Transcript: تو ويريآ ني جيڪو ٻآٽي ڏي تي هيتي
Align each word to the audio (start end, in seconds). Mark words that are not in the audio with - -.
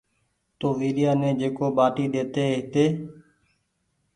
تو 0.59 0.67
ويريآ 0.79 1.11
ني 1.21 1.29
جيڪو 1.39 1.67
ٻآٽي 1.77 2.05
ڏي 2.13 2.23
تي 2.33 2.43
هيتي 2.51 2.85